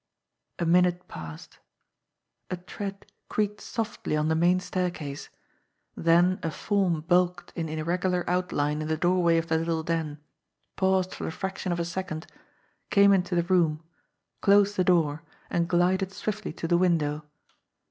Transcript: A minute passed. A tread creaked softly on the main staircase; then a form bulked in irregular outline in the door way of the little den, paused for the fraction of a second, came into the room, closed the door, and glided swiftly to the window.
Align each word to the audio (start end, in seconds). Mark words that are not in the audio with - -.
A 0.57 0.65
minute 0.65 1.07
passed. 1.07 1.59
A 2.49 2.57
tread 2.57 3.05
creaked 3.29 3.61
softly 3.61 4.15
on 4.17 4.29
the 4.29 4.35
main 4.35 4.59
staircase; 4.59 5.29
then 5.95 6.39
a 6.41 6.49
form 6.49 7.01
bulked 7.01 7.53
in 7.55 7.69
irregular 7.69 8.27
outline 8.27 8.81
in 8.81 8.87
the 8.87 8.97
door 8.97 9.21
way 9.21 9.37
of 9.37 9.45
the 9.45 9.59
little 9.59 9.83
den, 9.83 10.17
paused 10.75 11.13
for 11.13 11.25
the 11.25 11.29
fraction 11.29 11.71
of 11.71 11.79
a 11.79 11.85
second, 11.85 12.25
came 12.89 13.13
into 13.13 13.35
the 13.35 13.43
room, 13.43 13.83
closed 14.41 14.75
the 14.75 14.83
door, 14.83 15.21
and 15.51 15.69
glided 15.69 16.11
swiftly 16.11 16.51
to 16.53 16.67
the 16.67 16.79
window. 16.79 17.23